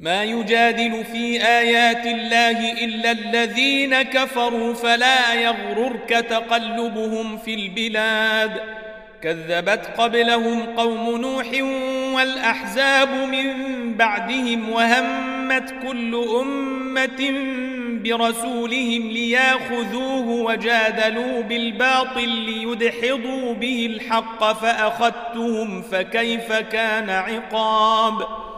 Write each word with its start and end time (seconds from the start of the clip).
ما 0.00 0.24
يجادل 0.24 1.04
في 1.04 1.42
آيات 1.46 2.06
الله 2.06 2.84
إلا 2.84 3.10
الذين 3.10 4.02
كفروا 4.02 4.74
فلا 4.74 5.34
يغررك 5.34 6.08
تقلبهم 6.08 7.38
في 7.38 7.54
البلاد. 7.54 8.60
كذبت 9.22 9.90
قبلهم 9.98 10.62
قوم 10.76 11.20
نوح 11.20 11.46
والأحزاب 12.14 13.08
من 13.08 13.54
بعدهم 13.94 14.70
وهمت 14.70 15.74
كل 15.88 16.14
أمة 16.40 17.32
برسولهم 18.04 19.10
لياخذوه 19.10 20.28
وجادلوا 20.28 21.42
بالباطل 21.42 22.28
ليدحضوا 22.28 23.54
به 23.54 23.86
الحق 23.86 24.52
فأخذتهم 24.52 25.82
فكيف 25.82 26.52
كان 26.52 27.10
عقاب 27.10 28.22
ۖ. 28.22 28.57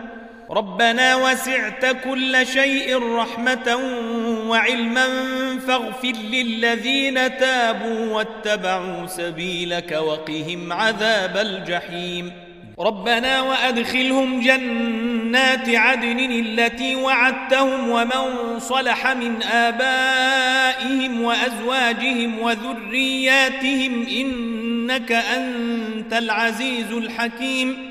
ربنا 0.51 1.15
وسعت 1.15 1.85
كل 2.03 2.47
شيء 2.47 3.13
رحمة 3.15 3.79
وعلما 4.47 5.07
فاغفر 5.67 6.13
للذين 6.31 7.37
تابوا 7.37 8.05
واتبعوا 8.05 9.07
سبيلك 9.07 9.91
وقهم 9.91 10.73
عذاب 10.73 11.37
الجحيم. 11.37 12.31
ربنا 12.79 13.41
وأدخلهم 13.41 14.41
جنات 14.41 15.69
عدن 15.69 16.19
التي 16.19 16.95
وعدتهم 16.95 17.89
ومن 17.89 18.59
صلح 18.59 19.07
من 19.07 19.43
آبائهم 19.43 21.21
وأزواجهم 21.21 22.39
وذرياتهم 22.39 24.05
إنك 24.07 25.11
أنت 25.11 26.13
العزيز 26.13 26.91
الحكيم. 26.91 27.90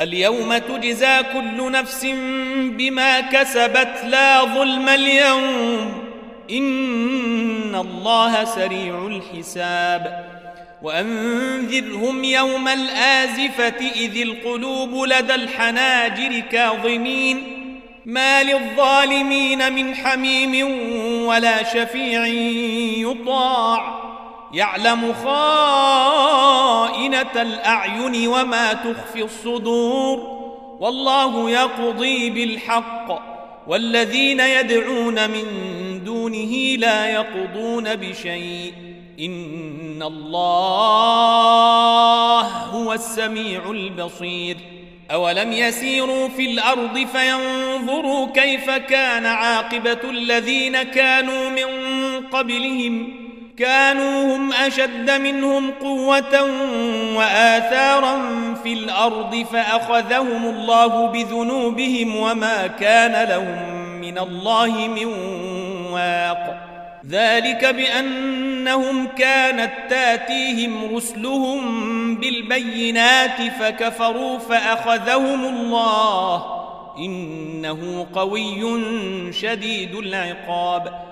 اليوم 0.00 0.58
تجزى 0.58 1.18
كل 1.32 1.72
نفس 1.72 2.06
بما 2.62 3.20
كسبت 3.20 4.04
لا 4.08 4.44
ظلم 4.44 4.88
اليوم. 4.88 6.04
إن 6.50 7.74
الله 7.74 8.44
سريع 8.44 9.06
الحساب. 9.06 10.32
وأنذرهم 10.82 12.24
يوم 12.24 12.68
الآزفة 12.68 13.90
إذ 13.96 14.22
القلوب 14.22 15.04
لدى 15.04 15.34
الحناجر 15.34 16.40
كاظمين. 16.52 17.58
ما 18.06 18.42
للظالمين 18.42 19.72
من 19.72 19.94
حميم 19.94 20.70
ولا 21.26 21.62
شفيع 21.62 22.26
يطاع. 23.10 24.01
يعلم 24.52 25.14
خائنة 25.24 26.22
الأعين 27.42 28.28
وما 28.28 28.72
تخفي 28.72 29.22
الصدور 29.22 30.42
والله 30.80 31.50
يقضي 31.50 32.30
بالحق 32.30 33.32
والذين 33.66 34.40
يدعون 34.40 35.30
من 35.30 35.44
دونه 36.04 36.76
لا 36.78 37.10
يقضون 37.10 37.96
بشيء 37.96 38.72
إن 39.20 40.02
الله 40.02 41.22
هو 42.50 42.92
السميع 42.92 43.70
البصير 43.70 44.56
أولم 45.10 45.52
يسيروا 45.52 46.28
في 46.28 46.50
الأرض 46.50 47.06
فينظروا 47.06 48.26
كيف 48.26 48.70
كان 48.70 49.26
عاقبة 49.26 50.10
الذين 50.10 50.82
كانوا 50.82 51.50
من 51.50 51.66
قبلهم 52.26 53.21
كانوا 53.58 54.36
هم 54.36 54.52
أشد 54.52 55.10
منهم 55.10 55.70
قوة 55.70 56.42
وآثارا 57.16 58.18
في 58.62 58.72
الأرض 58.72 59.46
فأخذهم 59.52 60.44
الله 60.44 61.06
بذنوبهم 61.06 62.16
وما 62.16 62.66
كان 62.66 63.28
لهم 63.28 63.82
من 64.00 64.18
الله 64.18 64.88
من 64.88 65.06
واق. 65.92 66.68
ذلك 67.10 67.64
بأنهم 67.64 69.06
كانت 69.06 69.72
تأتيهم 69.90 70.96
رسلهم 70.96 72.16
بالبينات 72.16 73.42
فكفروا 73.60 74.38
فأخذهم 74.38 75.44
الله. 75.44 76.44
إنه 76.98 78.06
قوي 78.14 78.82
شديد 79.32 79.94
العقاب. 79.94 81.11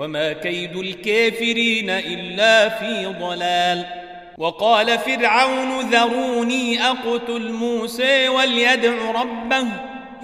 وما 0.00 0.32
كيد 0.32 0.76
الكافرين 0.76 1.90
إلا 1.90 2.68
في 2.68 3.14
ضلال. 3.20 3.84
وقال 4.38 4.98
فرعون 4.98 5.80
ذروني 5.80 6.82
أقتل 6.82 7.52
موسى 7.52 8.28
وليدع 8.28 9.10
ربه. 9.10 9.66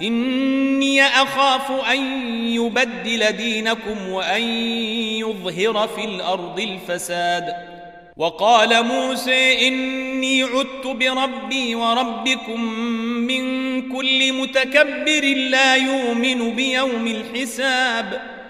إني 0.01 1.03
أخاف 1.03 1.91
أن 1.91 1.99
يبدل 2.47 3.31
دينكم 3.31 4.09
وأن 4.09 4.41
يظهر 5.21 5.87
في 5.87 6.05
الأرض 6.05 6.59
الفساد. 6.59 7.53
وقال 8.17 8.85
موسى 8.85 9.67
إني 9.67 10.43
عدت 10.43 10.87
بربي 10.87 11.75
وربكم 11.75 12.61
من 13.27 13.81
كل 13.91 14.33
متكبر 14.33 15.23
لا 15.49 15.75
يؤمن 15.75 16.55
بيوم 16.55 17.07
الحساب. 17.07 18.36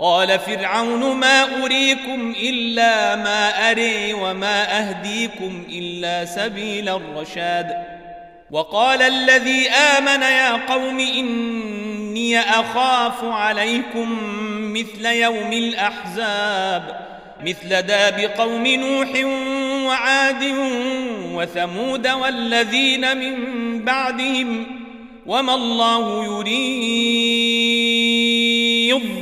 قال 0.00 0.38
فرعون 0.38 1.16
ما 1.16 1.64
أريكم 1.64 2.34
إلا 2.42 3.16
ما 3.16 3.70
أري 3.70 4.12
وما 4.12 4.78
أهديكم 4.78 5.66
إلا 5.72 6.24
سبيل 6.24 6.88
الرشاد. 6.88 7.74
وقال 8.50 9.02
الذي 9.02 9.68
آمن 9.70 10.22
يا 10.22 10.52
قوم 10.52 11.00
إني 11.00 12.40
أخاف 12.40 13.24
عليكم 13.24 14.18
مثل 14.72 15.06
يوم 15.06 15.52
الأحزاب 15.52 17.06
مثل 17.44 17.82
داب 17.82 18.30
قوم 18.38 18.66
نوح 18.66 19.08
وعاد 19.86 20.44
وثمود 21.32 22.08
والذين 22.08 23.16
من 23.16 23.34
بعدهم. 23.84 24.66
وما 25.26 25.54
الله 25.54 26.24
يريد 26.24 27.59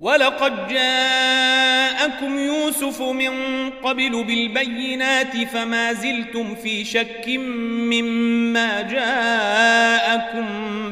ولقد 0.00 0.68
جاءكم 0.68 2.38
يوسف 2.38 3.02
من 3.02 3.30
قبل 3.70 4.24
بالبينات 4.24 5.36
فما 5.36 5.92
زلتم 5.92 6.54
في 6.54 6.84
شك 6.84 7.24
مما 7.68 8.80
جاءكم 8.80 10.46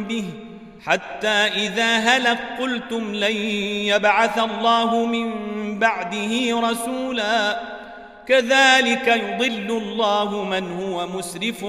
به 0.05 0.25
حتى 0.87 1.29
إذا 1.29 1.97
هلك 1.97 2.39
قلتم 2.61 3.15
لن 3.15 3.37
يبعث 3.87 4.39
الله 4.39 5.07
من 5.07 5.33
بعده 5.79 6.61
رسولا 6.71 7.61
كذلك 8.27 9.07
يضل 9.07 9.77
الله 9.77 10.45
من 10.45 10.73
هو 10.73 11.07
مسرف 11.07 11.65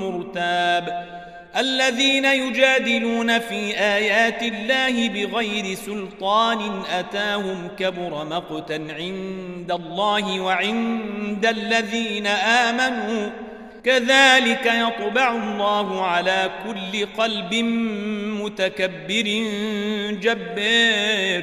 مرتاب 0.00 1.21
الذين 1.56 2.24
يجادلون 2.24 3.38
في 3.38 3.78
آيات 3.78 4.42
الله 4.42 5.08
بغير 5.08 5.74
سلطان 5.74 6.82
أتاهم 6.98 7.68
كبر 7.78 8.24
مقتا 8.24 8.86
عند 8.98 9.72
الله 9.72 10.40
وعند 10.40 11.46
الذين 11.46 12.26
آمنوا. 12.26 13.30
كذلك 13.84 14.66
يطبع 14.66 15.32
الله 15.32 16.06
على 16.06 16.50
كل 16.66 17.06
قلب 17.18 17.54
متكبر 18.42 19.26
جبار. 20.22 21.42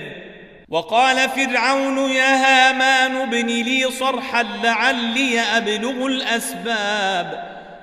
وقال 0.70 1.30
فرعون 1.30 1.98
يا 1.98 2.36
هامان 2.36 3.16
ابن 3.16 3.48
لي 3.48 3.92
صرحا 3.92 4.44
لعلي 4.64 5.40
أبلغ 5.40 6.06
الأسباب. 6.06 7.59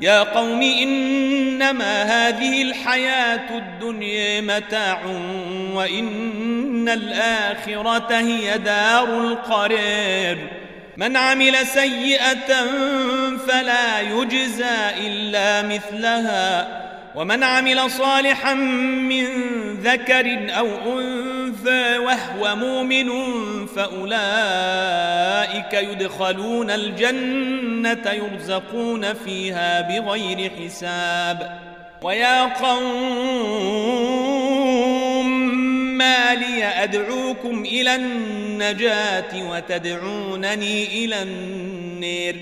يا 0.00 0.22
قوم 0.22 0.62
إنما 0.62 2.02
هذه 2.02 2.62
الحياة 2.62 3.58
الدنيا 3.58 4.40
متاع 4.40 5.00
وإن 5.72 6.88
الآخرة 6.88 8.18
هي 8.18 8.58
دار 8.58 9.20
القرار 9.20 10.38
من 10.96 11.16
عمل 11.16 11.66
سيئة 11.66 12.66
فلا 13.48 14.00
يجزى 14.00 14.90
إلا 15.06 15.62
مثلها. 15.62 16.82
ومن 17.14 17.42
عمل 17.42 17.90
صالحا 17.90 18.54
من 18.54 19.26
ذكر 19.82 20.38
أو 20.58 20.66
وهو 21.98 22.56
مؤمن 22.56 23.10
فأولئك 23.66 24.12
يدخلون 25.72 26.70
الجنة 26.70 28.10
يرزقون 28.12 29.14
فيها 29.14 29.80
بغير 29.80 30.50
حساب. 30.50 31.60
ويا 32.02 32.42
قوم 32.42 32.86
ما 35.98 36.34
لي 36.34 36.64
أدعوكم 36.64 37.64
إلى 37.64 37.94
النجاة 37.94 39.50
وتدعونني 39.50 41.04
إلى 41.04 41.22
النير. 41.22 42.36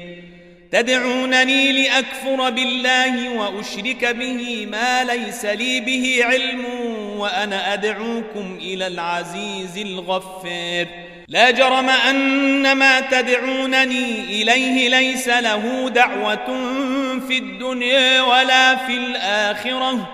تدعونني 0.73 1.73
لأكفر 1.73 2.50
بالله 2.50 3.28
وأشرك 3.28 4.04
به 4.04 4.66
ما 4.71 5.04
ليس 5.04 5.45
لي 5.45 5.81
به 5.81 6.21
علم 6.25 6.64
وأنا 7.16 7.73
أدعوكم 7.75 8.59
إلى 8.61 8.87
العزيز 8.87 9.78
الغفار 9.78 10.87
لا 11.28 11.50
جرم 11.50 11.88
أن 11.88 12.73
ما 12.73 13.00
تدعونني 13.00 14.21
إليه 14.21 14.88
ليس 14.88 15.28
له 15.28 15.88
دعوة 15.88 16.47
في 17.28 17.38
الدنيا 17.38 18.23
ولا 18.23 18.76
في 18.76 18.97
الآخرة 18.97 20.09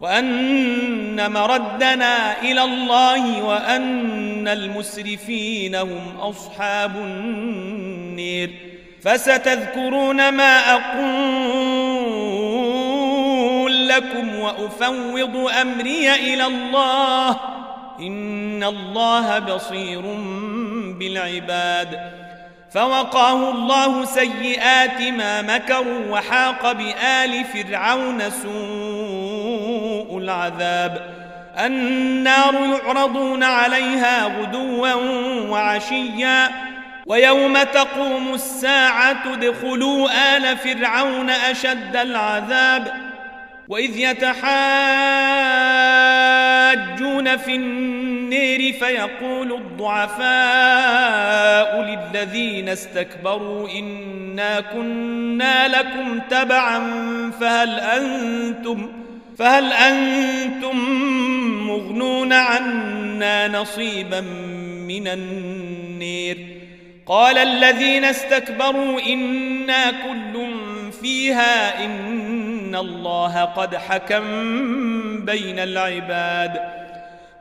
وأن 0.00 1.32
مردنا 1.32 2.42
إلى 2.42 2.64
الله 2.64 3.42
وأن 3.42 4.48
المسرفين 4.48 5.74
هم 5.74 6.16
أصحاب 6.20 6.96
النير. 6.96 8.50
فستذكرون 9.02 10.28
ما 10.28 10.74
أقول 10.74 11.79
وأفوض 14.58 15.50
أمري 15.60 16.14
إلى 16.14 16.46
الله. 16.46 17.36
إن 18.00 18.64
الله 18.64 19.38
بصير 19.38 20.00
بالعباد. 20.98 22.00
فوقاه 22.70 23.50
الله 23.50 24.04
سيئات 24.04 25.02
ما 25.02 25.42
مكروا 25.42 26.06
وحاق 26.10 26.72
بآل 26.72 27.44
فرعون 27.44 28.30
سوء 28.30 30.18
العذاب. 30.18 31.14
النار 31.58 32.54
يعرضون 32.54 33.42
عليها 33.42 34.24
غدوا 34.24 34.94
وعشيا. 35.48 36.50
ويوم 37.06 37.62
تقوم 37.62 38.34
الساعة 38.34 39.32
ادخلوا 39.32 40.36
آل 40.36 40.56
فرعون 40.56 41.30
أشد 41.30 41.96
العذاب. 41.96 43.09
وإذ 43.70 43.98
يتحاجون 43.98 44.46
في 47.36 47.54
النير 47.54 48.72
فيقول 48.72 49.52
الضعفاء 49.52 50.20
للذين 51.82 52.68
استكبروا 52.68 53.68
إنا 53.68 54.60
كنا 54.60 55.68
لكم 55.68 56.20
تبعا 56.30 56.80
فهل 57.40 57.80
أنتم 57.80 58.88
فهل 59.38 59.72
أنتم 59.72 60.78
مغنون 61.66 62.32
عنا 62.32 63.48
نصيبا 63.48 64.20
من 64.88 65.08
النير؟ 65.08 66.38
قال 67.06 67.38
الذين 67.38 68.04
استكبروا 68.04 69.00
إنا 69.00 69.90
كل 69.90 70.46
فيها 71.02 71.84
إن 71.84 72.49
الله 72.74 73.44
قد 73.44 73.76
حكم 73.76 74.24
بين 75.24 75.58
العباد 75.58 76.60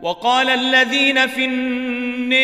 وقال 0.01 0.49
الذين 0.49 1.27
في 1.27 1.45
النير 1.45 2.39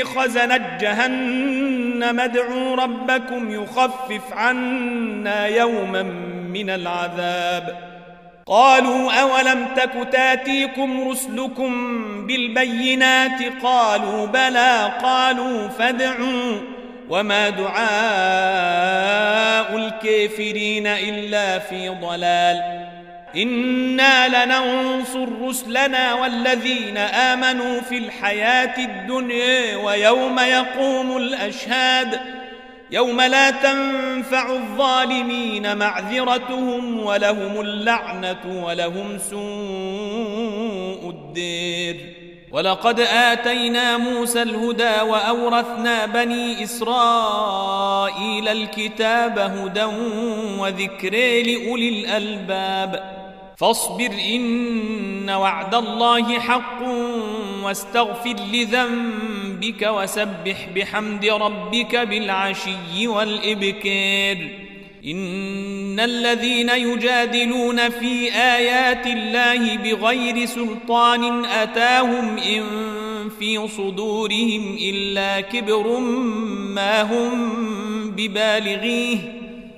لخزنة 0.00 0.78
جهنم 0.80 2.20
ادعوا 2.20 2.76
ربكم 2.76 3.50
يخفف 3.62 4.32
عنا 4.32 5.46
يوما 5.46 6.02
من 6.52 6.70
العذاب 6.70 7.92
قالوا 8.46 9.12
أولم 9.12 9.66
تك 9.76 10.08
تاتيكم 10.12 11.08
رسلكم 11.08 11.72
بالبينات 12.26 13.42
قالوا 13.62 14.26
بلى 14.26 14.92
قالوا 15.02 15.68
فادعوا 15.68 16.60
وما 17.12 17.50
دعاء 17.50 17.76
الكافرين 19.76 20.86
إلا 20.86 21.58
في 21.58 21.88
ضلال 21.88 22.86
إنا 23.36 24.44
لننصر 24.44 25.28
رسلنا 25.42 26.14
والذين 26.14 26.96
آمنوا 26.96 27.80
في 27.80 27.98
الحياة 27.98 28.84
الدنيا 28.84 29.76
ويوم 29.76 30.38
يقوم 30.38 31.16
الأشهاد 31.16 32.20
يوم 32.90 33.20
لا 33.20 33.50
تنفع 33.50 34.50
الظالمين 34.50 35.76
معذرتهم 35.76 37.00
ولهم 37.00 37.60
اللعنة 37.60 38.64
ولهم 38.64 39.18
سوء 39.18 41.10
الدير 41.10 42.21
ولقد 42.52 43.00
آتينا 43.00 43.96
موسى 43.96 44.42
الهدى 44.42 45.00
وأورثنا 45.00 46.06
بني 46.06 46.64
إسرائيل 46.64 48.48
الكتاب 48.48 49.38
هدى 49.38 49.84
وذكر 50.58 51.10
لأولي 51.42 51.88
الألباب. 51.88 53.22
فاصبر 53.56 54.10
إن 54.34 55.30
وعد 55.30 55.74
الله 55.74 56.38
حق 56.38 56.82
واستغفر 57.62 58.36
لذنبك 58.52 59.82
وسبح 59.82 60.68
بحمد 60.74 61.24
ربك 61.26 61.96
بالعشي 61.96 63.06
والإبكار. 63.06 64.61
إن 65.06 66.00
الذين 66.00 66.68
يجادلون 66.68 67.88
في 67.88 68.32
آيات 68.34 69.06
الله 69.06 69.76
بغير 69.76 70.46
سلطان 70.46 71.44
أتاهم 71.44 72.38
إن 72.38 72.62
في 73.38 73.68
صدورهم 73.68 74.76
إلا 74.80 75.40
كبر 75.40 75.98
ما 76.74 77.02
هم 77.02 78.10
ببالغيه 78.10 79.18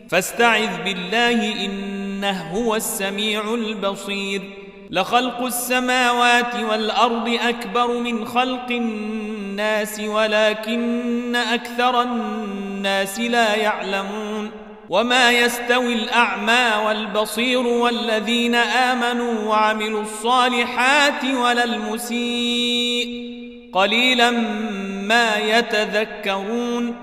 فاستعذ 0.08 0.82
بالله 0.84 1.64
إنه 1.64 2.42
هو 2.42 2.76
السميع 2.76 3.54
البصير 3.54 4.42
لخلق 4.90 5.42
السماوات 5.42 6.54
والأرض 6.54 7.38
أكبر 7.48 7.98
من 7.98 8.24
خلق 8.24 8.70
الناس 8.70 10.00
ولكن 10.00 11.36
أكثر 11.36 12.02
الناس 12.02 13.20
لا 13.20 13.54
يعلمون 13.54 14.63
وما 14.88 15.30
يستوي 15.30 15.92
الأعمى 15.92 16.86
والبصير 16.86 17.66
والذين 17.66 18.54
آمنوا 18.54 19.48
وعملوا 19.48 20.02
الصالحات 20.02 21.24
ولا 21.24 21.64
المسيء. 21.64 23.24
قليلا 23.72 24.30
ما 25.00 25.36
يتذكرون. 25.36 26.94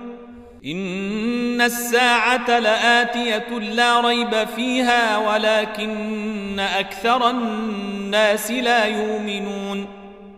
إن 0.66 1.62
الساعة 1.62 2.60
لآتية 2.60 3.60
لا 3.60 4.02
ريب 4.02 4.48
فيها 4.56 5.18
ولكن 5.18 6.60
أكثر 6.60 7.30
الناس 7.30 8.52
لا 8.52 8.86
يؤمنون. 8.86 9.88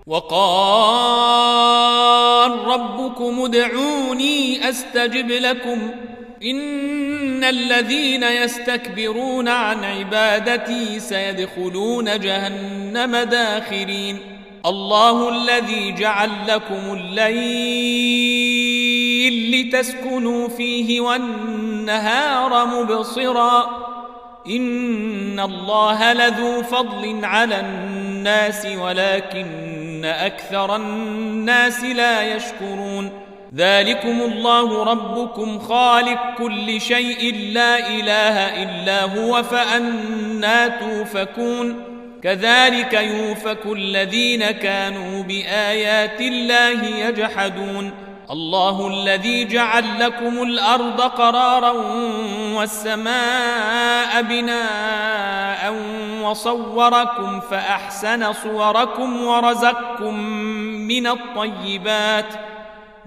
وقال 0.07 1.31
ربكم 2.51 3.43
ادعوني 3.45 4.69
أستجب 4.69 5.31
لكم. 5.31 5.91
إن 6.45 7.43
الذين 7.43 8.23
يستكبرون 8.23 9.47
عن 9.47 9.83
عبادتي 9.83 10.99
سيدخلون 10.99 12.19
جهنم 12.19 13.17
داخرين. 13.17 14.17
الله 14.65 15.29
الذي 15.29 15.91
جعل 15.91 16.29
لكم 16.47 16.93
الليل 16.93 17.43
لتسكنوا 19.51 20.47
فيه 20.47 21.01
والنهار 21.01 22.65
مبصرا. 22.65 23.83
إن 24.47 25.39
الله 25.39 26.13
لذو 26.13 26.63
فضل 26.63 27.25
على 27.25 27.59
الناس 27.59 28.65
ولكن 28.65 30.05
أكثر 30.05 30.75
الناس 30.75 31.83
لا 31.83 32.35
يشكرون. 32.35 33.22
ذلكم 33.55 34.21
الله 34.21 34.83
ربكم 34.83 35.59
خالق 35.59 36.19
كل 36.37 36.81
شيء 36.81 37.51
لا 37.53 37.87
إله 37.87 38.63
إلا 38.63 39.03
هو 39.03 39.43
فأنا 39.43 40.67
توفكون. 40.67 41.83
كذلك 42.23 42.93
يوفك 42.93 43.65
الذين 43.65 44.51
كانوا 44.51 45.23
بآيات 45.23 46.21
الله 46.21 46.85
يجحدون. 46.85 47.91
الله 48.31 48.87
الذي 48.87 49.45
جعل 49.45 49.83
لكم 49.99 50.43
الأرض 50.43 51.01
قرارا 51.01 51.71
والسماء 52.55 54.21
بناء 54.21 55.73
وصوركم 56.21 57.39
فأحسن 57.39 58.33
صوركم 58.33 59.23
ورزقكم 59.23 60.19
من 60.87 61.07
الطيبات. 61.07 62.52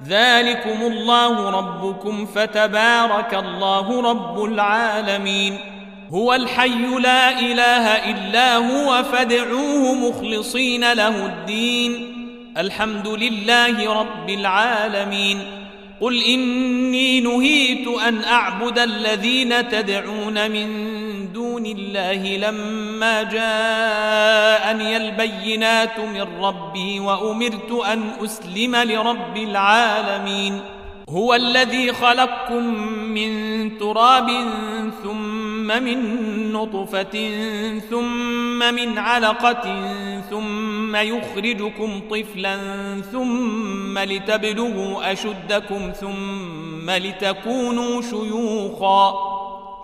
ذلكم 0.04 0.82
الله 0.82 1.50
ربكم 1.50 2.26
فتبارك 2.26 3.34
الله 3.34 4.10
رب 4.10 4.44
العالمين. 4.44 5.58
هو 6.12 6.34
الحي 6.34 6.98
لا 7.00 7.40
إله 7.40 8.10
إلا 8.10 8.56
هو 8.56 9.02
فادعوه 9.02 9.94
مخلصين 9.94 10.92
له 10.92 11.26
الدين. 11.26 12.12
الحمد 12.58 13.08
لله 13.08 14.00
رب 14.00 14.30
العالمين. 14.30 15.38
قل 16.00 16.22
إني 16.24 17.20
نهيت 17.20 17.88
أن 18.08 18.24
أعبد 18.24 18.78
الذين 18.78 19.68
تدعون 19.68 20.50
من 20.50 20.95
دون 21.32 21.66
الله 21.66 22.36
لما 22.36 23.22
جاءني 23.22 24.96
البينات 24.96 26.00
من 26.00 26.44
ربي 26.44 27.00
وأمرت 27.00 27.70
أن 27.92 28.10
أسلم 28.24 28.76
لرب 28.76 29.36
العالمين. 29.36 30.60
هو 31.10 31.34
الذي 31.34 31.92
خلقكم 31.92 32.64
من 33.14 33.78
تراب 33.78 34.30
ثم 35.02 35.82
من 35.82 35.98
نطفة 36.52 37.30
ثم 37.90 38.74
من 38.74 38.98
علقة 38.98 39.64
ثم 40.30 40.96
يخرجكم 40.96 42.00
طفلا 42.10 42.56
ثم 43.12 43.98
لتبلغوا 43.98 45.12
أشدكم 45.12 45.92
ثم 46.00 46.90
لتكونوا 46.90 48.02
شيوخا. 48.02 49.45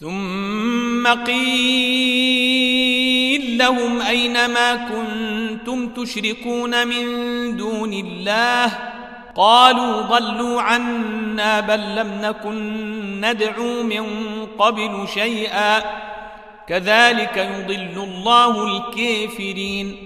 ثم 0.00 1.06
قيل 1.06 1.58
لهم 3.58 4.00
أين 4.00 4.46
ما 4.46 4.74
كنتم 4.74 5.88
تشركون 5.88 6.86
من 6.88 7.04
دون 7.56 7.92
الله؟ 7.92 8.78
قالوا 9.36 10.02
ضلوا 10.02 10.62
عنا 10.62 11.60
بل 11.60 11.96
لم 11.96 12.18
نكن 12.22 13.20
ندعو 13.20 13.82
من 13.82 14.06
قبل 14.58 15.08
شيئا. 15.14 15.82
كذلك 16.68 17.36
يضل 17.36 18.02
الله 18.02 18.64
الكافرين. 18.64 19.96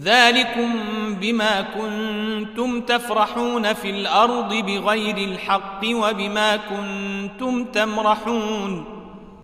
ذلكم 0.00 0.70
بما 1.20 1.60
كنتم 1.60 2.80
تفرحون 2.80 3.72
في 3.72 3.90
الأرض 3.90 4.54
بغير 4.54 5.16
الحق 5.16 5.80
وبما 5.84 6.56
كنتم 6.56 7.64
تمرحون. 7.64 8.95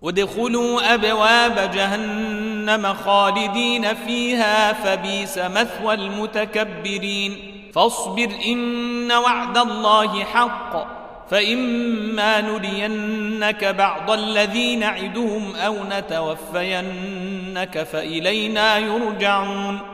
ادخلوا 0.04 0.94
أبواب 0.94 1.70
جهنم 1.74 2.94
خالدين 2.94 3.94
فيها 3.94 4.72
فبيس 4.72 5.38
مثوى 5.38 5.94
المتكبرين. 5.94 7.36
فاصبر 7.74 8.28
إن 8.46 9.12
وعد 9.12 9.58
الله 9.58 10.24
حق. 10.24 11.02
فإما 11.30 12.40
نرينك 12.40 13.64
بعض 13.64 14.10
الذي 14.10 14.76
نعدهم 14.76 15.56
أو 15.56 15.76
نتوفينك 15.90 17.82
فإلينا 17.82 18.78
يرجعون. 18.78 19.91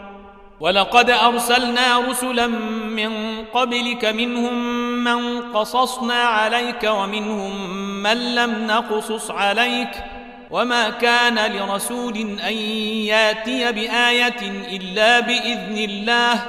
ولقد 0.61 1.11
أرسلنا 1.11 1.99
رسلا 1.99 2.47
من 2.47 3.45
قبلك 3.55 4.05
منهم 4.05 4.55
من 5.05 5.41
قصصنا 5.53 6.15
عليك 6.15 6.85
ومنهم 6.85 7.67
من 8.03 8.35
لم 8.35 8.67
نقصص 8.67 9.31
عليك 9.31 9.91
وما 10.50 10.91
كان 10.91 11.53
لرسول 11.53 12.17
أن 12.49 12.53
يأتي 13.07 13.73
بآية 13.73 14.41
إلا 14.77 15.21
بإذن 15.21 15.77
الله 15.79 16.43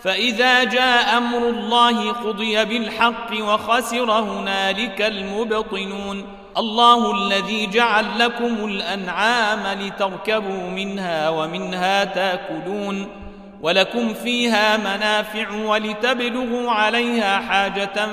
فإذا 0.00 0.64
جاء 0.64 1.18
أمر 1.18 1.38
الله 1.38 2.12
قضي 2.12 2.64
بالحق 2.64 3.30
وخسر 3.40 4.10
هنالك 4.12 5.02
المبطنون 5.02 6.24
الله 6.56 7.14
الذي 7.14 7.66
جعل 7.66 8.04
لكم 8.18 8.64
الأنعام 8.64 9.78
لتركبوا 9.80 10.70
منها 10.70 11.28
ومنها 11.28 12.04
تأكلون 12.04 13.25
ولكم 13.66 14.14
فيها 14.14 14.76
منافع 14.76 15.50
ولتبلغوا 15.50 16.70
عليها 16.70 17.38
حاجة 17.38 18.08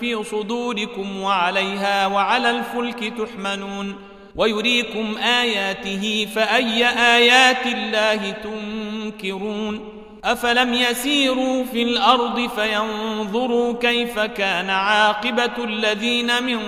في 0.00 0.24
صدوركم 0.24 1.20
وعليها 1.20 2.06
وعلى 2.06 2.50
الفلك 2.50 3.12
تحملون 3.18 3.96
ويريكم 4.36 5.16
آياته 5.18 6.28
فأي 6.34 6.88
آيات 6.88 7.66
الله 7.66 8.30
تنكرون 8.30 9.88
أفلم 10.24 10.74
يسيروا 10.74 11.64
في 11.64 11.82
الأرض 11.82 12.50
فينظروا 12.56 13.74
كيف 13.80 14.18
كان 14.18 14.70
عاقبة 14.70 15.64
الذين 15.64 16.42
من 16.42 16.60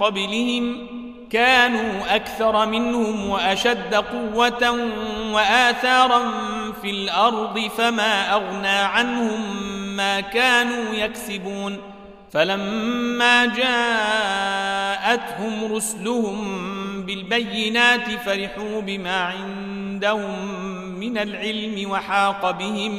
قبلهم 0.00 0.86
كانوا 1.30 2.16
أكثر 2.16 2.66
منهم 2.66 3.30
وأشد 3.30 3.94
قوة 3.94 4.78
وآثارا 5.32 6.57
في 6.82 6.90
الأرض 6.90 7.58
فما 7.78 8.34
أغنى 8.34 8.68
عنهم 8.68 9.66
ما 9.96 10.20
كانوا 10.20 10.94
يكسبون. 10.94 11.78
فلما 12.32 13.46
جاءتهم 15.06 15.72
رسلهم 15.74 16.58
بالبينات 17.06 18.10
فرحوا 18.26 18.80
بما 18.80 19.20
عندهم 19.20 20.54
من 21.00 21.18
العلم 21.18 21.90
وحاق 21.90 22.50
بهم 22.50 22.92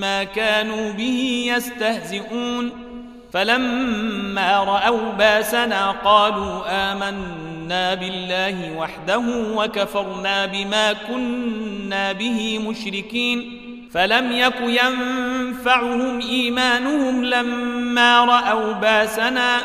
ما 0.00 0.24
كانوا 0.24 0.92
به 0.92 1.44
يستهزئون. 1.56 2.72
فلما 3.32 4.64
رأوا 4.64 5.12
باسنا 5.12 5.90
قالوا 5.90 6.90
آمنا 7.70 7.94
بالله 7.94 8.76
وحده 8.76 9.22
وكفرنا 9.56 10.46
بما 10.46 10.92
كنا 10.92 12.12
به 12.12 12.58
مشركين 12.58 13.60
فلم 13.92 14.32
يك 14.32 14.60
ينفعهم 14.60 16.20
إيمانهم 16.20 17.24
لما 17.24 18.24
رأوا 18.24 18.72
باسنا 18.72 19.58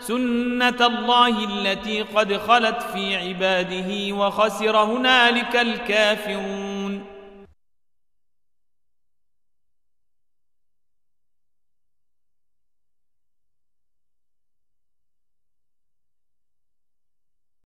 سنة 0.00 0.86
الله 0.86 1.44
التي 1.44 2.02
قد 2.02 2.36
خلت 2.36 2.82
في 2.94 3.16
عباده 3.16 4.14
وخسر 4.14 4.76
هنالك 4.76 5.56
الكافرون. 5.56 6.73